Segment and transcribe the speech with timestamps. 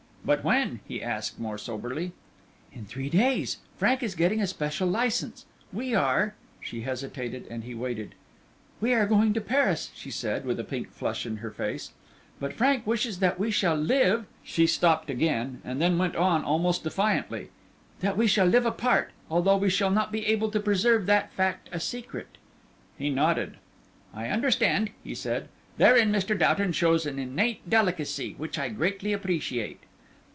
[0.23, 2.11] "But when?" he asked, more soberly.
[2.71, 3.57] "In three days.
[3.75, 8.13] Frank is getting a special licence; we are" She hesitated, and he waited.
[8.79, 11.93] "We are going to Paris," she said, with a pink flush in her face,
[12.39, 16.83] "but Frank wishes that we shall live" she stopped again, and then went on almost
[16.83, 17.49] defiantly
[18.01, 21.67] "that we shall live apart, although we shall not be able to preserve that fact
[21.71, 22.37] a secret."
[22.95, 23.57] He nodded.
[24.13, 26.37] "I understand," he said; "therein Mr.
[26.37, 29.79] Doughton shows an innate delicacy, which I greatly appreciate."